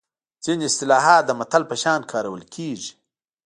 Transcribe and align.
ځینې 0.43 0.63
اصطلاحات 0.69 1.23
د 1.25 1.31
متل 1.39 1.63
په 1.69 1.75
شان 1.83 2.01
کارول 2.11 2.41
کیږي 2.53 2.91